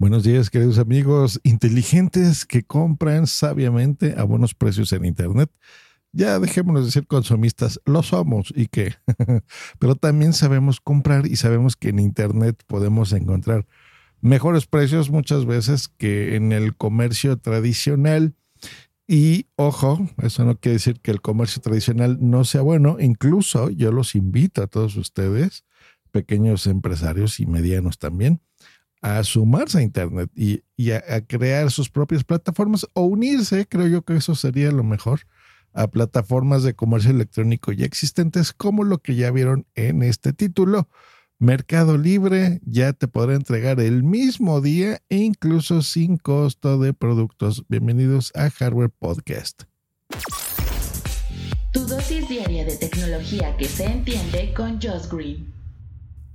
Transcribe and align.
Buenos 0.00 0.24
días, 0.24 0.48
queridos 0.48 0.78
amigos 0.78 1.40
inteligentes 1.42 2.46
que 2.46 2.62
compran 2.62 3.26
sabiamente 3.26 4.14
a 4.16 4.22
buenos 4.22 4.54
precios 4.54 4.94
en 4.94 5.04
Internet. 5.04 5.50
Ya 6.10 6.38
dejémonos 6.38 6.86
de 6.86 6.90
ser 6.90 7.06
consumistas, 7.06 7.78
lo 7.84 8.02
somos 8.02 8.50
y 8.56 8.68
qué. 8.68 8.94
Pero 9.78 9.96
también 9.96 10.32
sabemos 10.32 10.80
comprar 10.80 11.26
y 11.26 11.36
sabemos 11.36 11.76
que 11.76 11.90
en 11.90 11.98
Internet 11.98 12.62
podemos 12.66 13.12
encontrar 13.12 13.66
mejores 14.22 14.64
precios 14.64 15.10
muchas 15.10 15.44
veces 15.44 15.88
que 15.88 16.34
en 16.34 16.52
el 16.52 16.74
comercio 16.78 17.36
tradicional. 17.36 18.34
Y 19.06 19.48
ojo, 19.56 20.08
eso 20.22 20.46
no 20.46 20.58
quiere 20.58 20.76
decir 20.76 21.00
que 21.00 21.10
el 21.10 21.20
comercio 21.20 21.60
tradicional 21.60 22.16
no 22.22 22.44
sea 22.44 22.62
bueno. 22.62 22.96
Incluso 23.00 23.68
yo 23.68 23.92
los 23.92 24.14
invito 24.14 24.62
a 24.62 24.66
todos 24.66 24.96
ustedes, 24.96 25.66
pequeños 26.10 26.66
empresarios 26.66 27.38
y 27.38 27.44
medianos 27.44 27.98
también, 27.98 28.40
a 29.02 29.24
sumarse 29.24 29.78
a 29.78 29.82
Internet 29.82 30.30
y, 30.34 30.62
a, 30.90 31.20
crear 31.26 31.70
sus 31.70 31.90
propias 31.90 32.24
plataformas 32.24 32.86
o 32.94 33.02
unirse, 33.02 33.66
creo 33.66 33.86
yo 33.86 34.02
que 34.02 34.16
eso 34.16 34.34
sería 34.34 34.70
lo 34.72 34.84
mejor, 34.84 35.20
a 35.72 35.88
plataformas 35.88 36.62
de 36.62 36.74
comercio 36.74 37.10
electrónico 37.10 37.72
ya 37.72 37.86
existentes 37.86 38.52
como 38.52 38.84
lo 38.84 38.98
que 38.98 39.14
ya 39.14 39.30
vieron 39.30 39.66
en 39.74 40.02
este 40.02 40.32
título. 40.32 40.88
Mercado 41.38 41.96
Libre 41.96 42.60
ya 42.66 42.92
te 42.92 43.08
podrá 43.08 43.34
entregar 43.34 43.80
el 43.80 44.02
mismo 44.02 44.60
día 44.60 45.00
e 45.08 45.16
incluso 45.18 45.80
sin 45.80 46.18
costo 46.18 46.78
de 46.78 46.92
productos. 46.92 47.64
Bienvenidos 47.68 48.30
a 48.34 48.50
Hardware 48.50 48.90
Podcast. 48.90 49.62
Tu 51.72 51.86
dosis 51.86 52.28
diaria 52.28 52.66
de 52.66 52.76
tecnología 52.76 53.56
que 53.56 53.64
se 53.64 53.84
entiende 53.84 54.52
con 54.54 54.80
Josh 54.82 55.08
Green. 55.10 55.59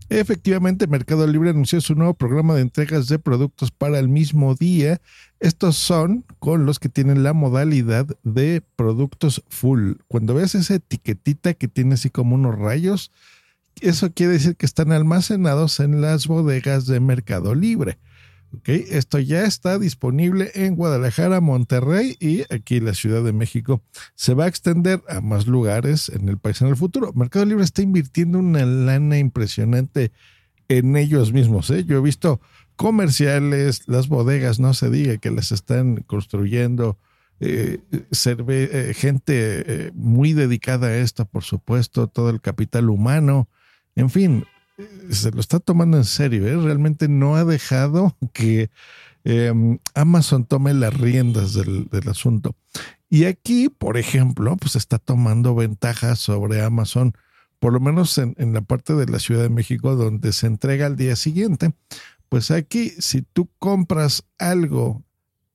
Efectivamente, 0.09 0.85
Mercado 0.85 1.25
Libre 1.25 1.49
anunció 1.49 1.81
su 1.81 1.95
nuevo 1.95 2.13
programa 2.13 2.53
de 2.53 2.61
entregas 2.61 3.07
de 3.07 3.17
productos 3.17 3.71
para 3.71 3.97
el 3.97 4.07
mismo 4.07 4.53
día. 4.53 5.01
Estos 5.39 5.77
son 5.77 6.23
con 6.39 6.65
los 6.65 6.77
que 6.77 6.89
tienen 6.89 7.23
la 7.23 7.33
modalidad 7.33 8.05
de 8.23 8.61
productos 8.75 9.43
full. 9.49 9.93
Cuando 10.07 10.35
ves 10.35 10.53
esa 10.53 10.75
etiquetita 10.75 11.55
que 11.55 11.67
tiene 11.67 11.95
así 11.95 12.11
como 12.11 12.35
unos 12.35 12.57
rayos, 12.57 13.11
eso 13.81 14.11
quiere 14.13 14.33
decir 14.33 14.55
que 14.55 14.67
están 14.67 14.91
almacenados 14.91 15.79
en 15.79 16.01
las 16.01 16.27
bodegas 16.27 16.85
de 16.85 16.99
Mercado 16.99 17.55
Libre. 17.55 17.97
Esto 18.65 19.19
ya 19.19 19.43
está 19.43 19.79
disponible 19.79 20.51
en 20.53 20.75
Guadalajara, 20.75 21.41
Monterrey 21.41 22.15
y 22.19 22.41
aquí 22.53 22.79
la 22.79 22.93
Ciudad 22.93 23.23
de 23.23 23.33
México. 23.33 23.81
Se 24.15 24.33
va 24.33 24.45
a 24.45 24.47
extender 24.47 25.01
a 25.07 25.21
más 25.21 25.47
lugares 25.47 26.09
en 26.09 26.29
el 26.29 26.37
país 26.37 26.61
en 26.61 26.67
el 26.67 26.75
futuro. 26.75 27.11
Mercado 27.13 27.45
Libre 27.45 27.63
está 27.63 27.81
invirtiendo 27.81 28.39
una 28.39 28.65
lana 28.65 29.17
impresionante 29.17 30.11
en 30.67 30.95
ellos 30.95 31.33
mismos. 31.33 31.69
¿eh? 31.69 31.83
Yo 31.85 31.97
he 31.97 32.01
visto 32.01 32.41
comerciales, 32.75 33.87
las 33.87 34.07
bodegas, 34.07 34.59
no 34.59 34.73
se 34.73 34.89
diga 34.89 35.17
que 35.17 35.31
las 35.31 35.51
están 35.51 35.97
construyendo. 36.07 36.97
Eh, 37.41 37.79
eh, 37.89 38.93
gente 38.95 39.91
muy 39.93 40.33
dedicada 40.33 40.87
a 40.87 40.97
esto, 40.97 41.25
por 41.25 41.43
supuesto, 41.43 42.07
todo 42.07 42.29
el 42.29 42.41
capital 42.41 42.89
humano. 42.89 43.49
En 43.95 44.09
fin, 44.09 44.45
se 45.09 45.31
lo 45.31 45.39
está 45.39 45.59
tomando 45.59 45.97
en 45.97 46.05
serio, 46.05 46.47
¿eh? 46.47 46.57
realmente 46.57 47.07
no 47.07 47.35
ha 47.35 47.45
dejado 47.45 48.17
que 48.33 48.69
em, 49.23 49.79
Amazon 49.93 50.45
tome 50.45 50.73
las 50.73 50.93
riendas 50.93 51.53
del, 51.53 51.89
asunto. 52.09 52.55
Y 53.09 53.25
aquí, 53.25 53.69
por 53.69 53.97
ejemplo, 53.97 54.55
pues 54.57 54.75
está 54.75 54.99
tomando 54.99 55.55
ventajas 55.55 56.19
sobre 56.19 56.61
Amazon, 56.61 57.13
por 57.59 57.73
lo 57.73 57.79
menos 57.79 58.17
en, 58.17 58.35
en 58.37 58.53
la 58.53 58.61
parte 58.61 58.93
de 58.93 59.05
la 59.05 59.19
Ciudad 59.19 59.43
de 59.43 59.49
México 59.49 59.95
donde 59.95 60.33
se 60.33 60.47
entrega 60.47 60.85
al 60.85 60.97
día 60.97 61.15
siguiente. 61.15 61.73
Pues 62.29 62.51
aquí, 62.51 62.91
si 62.99 63.21
tú 63.21 63.49
compras 63.59 64.23
algo 64.37 65.03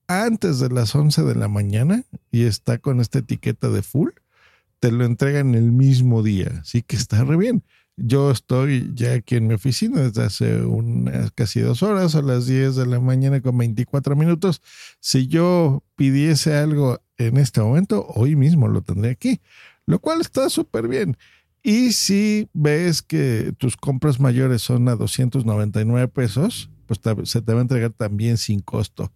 antes 0.06 0.58
de 0.58 0.70
las 0.70 0.94
11 0.94 1.22
de 1.22 1.34
la 1.34 1.48
mañana 1.48 2.04
y 2.30 2.44
está 2.44 2.78
con 2.78 3.00
esta 3.00 3.20
etiqueta 3.20 3.68
de 3.68 3.82
full, 3.82 4.10
te 4.80 4.90
lo 4.90 5.04
entregan 5.04 5.54
el 5.54 5.70
mismo 5.70 6.22
día. 6.22 6.60
Así 6.62 6.82
que 6.82 6.96
está 6.96 7.22
re 7.22 7.36
bien. 7.36 7.62
Yo 8.02 8.30
estoy 8.30 8.90
ya 8.94 9.12
aquí 9.12 9.36
en 9.36 9.46
mi 9.46 9.54
oficina 9.54 10.00
desde 10.00 10.22
hace 10.22 10.62
unas 10.62 11.30
casi 11.32 11.60
dos 11.60 11.82
horas, 11.82 12.14
a 12.14 12.22
las 12.22 12.46
10 12.46 12.76
de 12.76 12.86
la 12.86 12.98
mañana 12.98 13.42
con 13.42 13.58
24 13.58 14.16
minutos. 14.16 14.62
Si 15.00 15.26
yo 15.26 15.82
pidiese 15.96 16.56
algo 16.56 17.02
en 17.18 17.36
este 17.36 17.60
momento, 17.60 18.06
hoy 18.14 18.36
mismo 18.36 18.68
lo 18.68 18.80
tendré 18.82 19.10
aquí, 19.10 19.40
lo 19.84 19.98
cual 19.98 20.22
está 20.22 20.48
súper 20.48 20.88
bien. 20.88 21.18
Y 21.62 21.92
si 21.92 22.48
ves 22.54 23.02
que 23.02 23.52
tus 23.58 23.76
compras 23.76 24.18
mayores 24.18 24.62
son 24.62 24.88
a 24.88 24.96
299 24.96 26.08
pesos, 26.08 26.70
pues 26.86 27.00
se 27.24 27.42
te 27.42 27.52
va 27.52 27.58
a 27.58 27.62
entregar 27.62 27.90
también 27.90 28.38
sin 28.38 28.60
costo. 28.60 29.12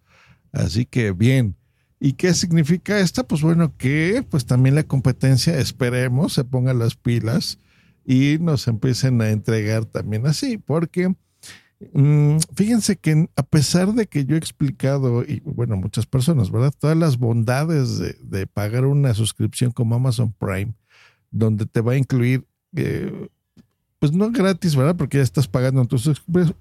Así 0.51 0.85
que 0.85 1.11
bien. 1.11 1.55
¿Y 1.99 2.13
qué 2.13 2.35
significa 2.35 2.99
esto? 2.99 3.25
Pues 3.25 3.41
bueno, 3.41 3.75
que 3.77 4.23
pues 4.29 4.45
también 4.45 4.75
la 4.75 4.83
competencia, 4.83 5.57
esperemos, 5.57 6.33
se 6.33 6.43
ponga 6.43 6.73
las 6.75 6.95
pilas 6.95 7.57
y 8.05 8.37
nos 8.39 8.67
empiecen 8.67 9.21
a 9.21 9.29
entregar 9.29 9.85
también 9.85 10.27
así, 10.27 10.57
porque 10.57 11.15
mm, 11.93 12.37
fíjense 12.53 12.97
que 12.97 13.27
a 13.35 13.43
pesar 13.43 13.93
de 13.93 14.05
que 14.05 14.25
yo 14.25 14.35
he 14.35 14.37
explicado, 14.37 15.23
y 15.23 15.41
bueno, 15.43 15.75
muchas 15.75 16.05
personas, 16.05 16.51
¿verdad? 16.51 16.73
Todas 16.77 16.95
las 16.95 17.17
bondades 17.17 17.99
de, 17.99 18.47
pagar 18.47 18.85
una 18.85 19.13
suscripción 19.13 19.71
como 19.71 19.95
Amazon 19.95 20.33
Prime, 20.33 20.73
donde 21.31 21.65
te 21.65 21.81
va 21.81 21.93
a 21.93 21.97
incluir, 21.97 22.45
eh, 22.75 23.27
pues 23.97 24.11
no 24.11 24.31
gratis, 24.31 24.75
¿verdad? 24.75 24.95
Porque 24.95 25.17
ya 25.17 25.23
estás 25.23 25.47
pagando 25.47 25.83
tu 25.85 25.97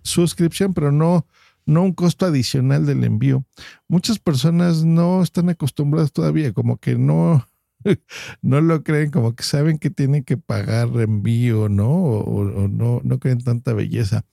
suscripción, 0.03 0.73
pero 0.73 0.91
no, 0.91 1.27
no 1.67 1.83
un 1.83 1.93
costo 1.93 2.25
adicional 2.25 2.87
del 2.87 3.05
envío. 3.05 3.45
Muchas 3.87 4.19
personas 4.19 4.85
no 4.85 5.23
están 5.23 5.51
acostumbradas 5.51 6.11
todavía, 6.11 6.53
como 6.53 6.79
que 6.79 6.97
no, 6.97 7.47
no 8.43 8.61
lo 8.61 8.83
creen, 8.83 9.11
como 9.11 9.35
que 9.35 9.45
saben 9.45 9.79
que 9.79 9.91
tienen 9.91 10.25
que 10.25 10.37
pagar 10.37 10.89
envío, 11.01 11.69
¿no? 11.69 11.91
O, 11.91 12.69
no, 12.69 13.01
no 13.05 13.19
creen 13.19 13.43
tanta 13.43 13.73
belleza. 13.73 14.25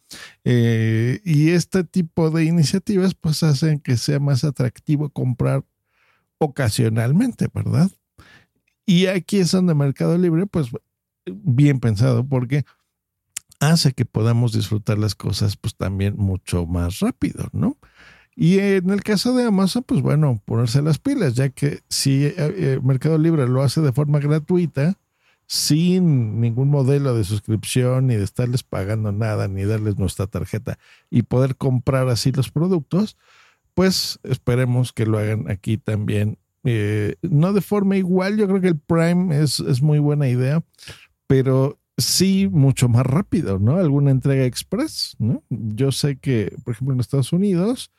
Eh, 0.44 1.22
y 1.24 1.50
este 1.52 1.84
tipo 1.84 2.30
de 2.32 2.46
iniciativas 2.46 3.14
pues 3.16 3.44
hacen 3.44 3.80
que 3.80 3.98
sea 3.98 4.20
más 4.20 4.44
atractivo 4.44 5.10
comprar 5.10 5.64
ocasionalmente, 6.38 7.48
¿verdad? 7.54 7.92
Y 8.86 9.06
aquí 9.08 9.38
es 9.38 9.52
donde 9.52 9.76
Mercado 9.76 10.18
Libre, 10.18 10.48
pues 10.48 10.70
bien 11.26 11.80
pensado, 11.80 12.28
porque 12.28 12.66
hace 13.60 13.94
que 13.94 14.06
podamos 14.06 14.54
disfrutar 14.54 14.98
las 14.98 15.16
cosas 15.16 15.56
pues 15.56 15.76
también 15.76 16.16
mucho 16.18 16.66
más 16.66 17.00
rápido, 17.00 17.48
¿no? 17.54 17.78
Y 18.36 18.60
en 18.60 18.90
el 18.90 19.04
caso 19.04 19.36
de 19.36 19.44
Amazon, 19.44 19.84
pues 19.86 20.02
bueno, 20.02 20.42
ponerse 20.46 20.82
las 20.82 21.00
pilas, 21.00 21.36
ya 21.36 21.50
que 21.50 21.82
si 21.90 22.26
eh, 22.26 22.34
eh, 22.38 22.80
Mercado 22.82 23.18
Libre 23.18 23.48
lo 23.48 23.62
hace 23.62 23.82
de 23.82 23.92
forma 23.92 24.20
gratuita, 24.20 24.98
sin 25.48 26.40
ningún 26.40 26.70
modelo 26.70 27.14
de 27.14 27.26
suscripción, 27.26 28.08
ni 28.08 28.16
de 28.16 28.24
estarles 28.24 28.64
pagando 28.64 29.12
nada, 29.12 29.50
ni 29.50 29.66
darles 29.66 29.98
nuestra 29.98 30.28
tarjeta 30.28 30.80
y 31.10 31.24
poder 31.24 31.58
comprar 31.58 32.08
así 32.08 32.32
los 32.32 32.50
productos, 32.52 33.18
pues 33.74 34.20
esperemos 34.24 34.94
que 34.94 35.06
lo 35.06 35.18
hagan 35.18 35.52
aquí 35.52 35.78
también. 35.78 36.38
Eh, 36.64 37.16
no 37.22 37.52
de 37.52 37.60
forma 37.60 37.98
igual, 37.98 38.38
yo 38.38 38.48
creo 38.48 38.62
que 38.62 38.70
el 38.70 38.80
Prime 38.80 39.42
es, 39.42 39.60
es 39.60 39.82
muy 39.82 40.00
buena 40.00 40.30
idea, 40.30 40.64
pero 41.28 41.78
sí 41.98 42.48
mucho 42.50 42.88
más 42.88 43.06
rápido, 43.06 43.60
¿no? 43.60 43.76
Alguna 43.76 44.12
entrega 44.12 44.46
express, 44.46 45.16
¿no? 45.20 45.44
Yo 45.50 45.92
sé 45.92 46.16
que, 46.16 46.56
por 46.64 46.74
ejemplo, 46.74 46.94
en 46.94 47.02
Estados 47.02 47.34
Unidos, 47.34 47.92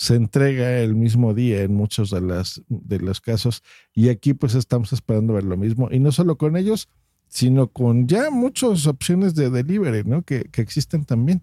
se 0.00 0.14
entrega 0.14 0.78
el 0.78 0.94
mismo 0.94 1.34
día 1.34 1.60
en 1.60 1.74
muchos 1.74 2.08
de, 2.08 2.22
las, 2.22 2.62
de 2.68 3.00
los 3.00 3.20
casos 3.20 3.62
y 3.94 4.08
aquí 4.08 4.32
pues 4.32 4.54
estamos 4.54 4.94
esperando 4.94 5.34
ver 5.34 5.44
lo 5.44 5.58
mismo 5.58 5.90
y 5.92 5.98
no 5.98 6.10
solo 6.10 6.38
con 6.38 6.56
ellos, 6.56 6.88
sino 7.28 7.68
con 7.68 8.08
ya 8.08 8.30
muchas 8.30 8.86
opciones 8.86 9.34
de 9.34 9.50
delivery, 9.50 10.04
¿no? 10.04 10.22
Que, 10.22 10.48
existen 10.54 11.04
también. 11.04 11.42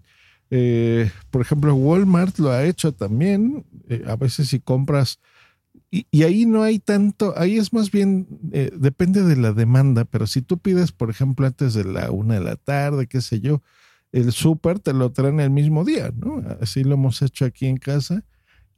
Eh, 0.50 1.08
por 1.30 1.40
ejemplo, 1.40 1.72
Walmart 1.72 2.36
lo 2.40 2.50
ha 2.50 2.64
hecho 2.64 2.90
también. 2.92 3.64
Eh, 3.88 4.02
a 4.08 4.16
veces 4.16 4.48
si 4.48 4.58
compras, 4.58 5.20
y, 5.88 6.24
ahí 6.24 6.44
no 6.44 6.64
hay 6.64 6.80
tanto, 6.80 7.34
ahí 7.36 7.58
es 7.58 7.72
más 7.72 7.92
bien, 7.92 8.26
eh, 8.50 8.72
depende 8.76 9.22
de 9.22 9.36
la 9.36 9.52
demanda, 9.52 10.04
pero 10.04 10.26
si 10.26 10.42
tú 10.42 10.58
pides, 10.58 10.90
por 10.90 11.10
ejemplo, 11.10 11.46
antes 11.46 11.74
de 11.74 11.84
la 11.84 12.10
una 12.10 12.34
de 12.34 12.40
la 12.40 12.56
tarde, 12.56 13.06
qué 13.06 13.20
sé 13.20 13.38
yo, 13.38 13.62
el 14.10 14.32
súper 14.32 14.80
te 14.80 14.94
lo 14.94 15.12
traen 15.12 15.38
el 15.38 15.50
mismo 15.50 15.84
día, 15.84 16.12
¿no? 16.12 16.42
Así 16.60 16.82
lo 16.82 16.94
hemos 16.94 17.22
hecho 17.22 17.44
aquí 17.44 17.66
en 17.66 17.76
casa 17.76 18.24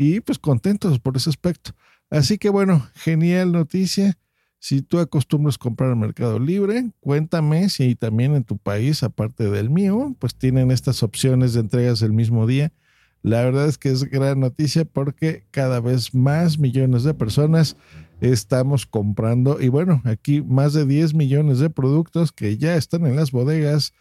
y 0.02 0.20
pues 0.20 0.38
contentos 0.38 0.98
por 0.98 1.18
ese 1.18 1.28
aspecto. 1.28 1.72
Así 2.08 2.38
que 2.38 2.48
bueno, 2.48 2.88
genial 2.94 3.52
noticia. 3.52 4.16
Si 4.58 4.80
tú 4.80 4.98
acostumbras 4.98 5.58
comprar 5.58 5.92
en 5.92 5.98
Mercado 5.98 6.38
Libre, 6.38 6.90
cuéntame 7.00 7.68
si 7.68 7.96
también 7.96 8.34
en 8.34 8.44
tu 8.44 8.56
país, 8.56 9.02
aparte 9.02 9.50
del 9.50 9.68
mío, 9.68 10.16
pues 10.18 10.34
tienen 10.34 10.70
estas 10.70 11.02
opciones 11.02 11.52
de 11.52 11.60
entregas 11.60 12.00
el 12.00 12.14
mismo 12.14 12.46
día. 12.46 12.72
La 13.20 13.42
verdad 13.42 13.66
es 13.66 13.76
que 13.76 13.90
es 13.90 14.04
gran 14.04 14.40
noticia 14.40 14.86
porque 14.86 15.44
cada 15.50 15.80
vez 15.80 16.14
más 16.14 16.58
millones 16.58 17.04
de 17.04 17.12
personas 17.12 17.76
estamos 18.22 18.86
comprando 18.86 19.60
y 19.60 19.68
bueno, 19.68 20.00
aquí 20.06 20.40
más 20.40 20.72
de 20.72 20.86
10 20.86 21.12
millones 21.12 21.58
de 21.58 21.68
productos 21.68 22.32
que 22.32 22.56
ya 22.56 22.74
están 22.74 23.04
en 23.04 23.16
las 23.16 23.32
bodegas 23.32 23.92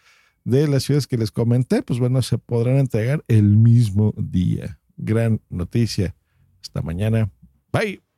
de 0.46 0.66
las 0.70 0.84
ciudades 0.84 1.08
que 1.08 1.18
les 1.18 1.32
comenté, 1.32 1.84
pues 1.84 2.00
bueno, 2.00 2.22
se 2.22 2.38
podrán 2.38 2.78
entregar 2.78 3.22
el 3.28 3.58
mismo 3.58 4.14
día. 4.16 4.80
Gran 5.00 5.42
noticia. 5.50 6.16
Hasta 6.62 6.82
mañana. 6.82 7.32
Bye. 7.72 8.09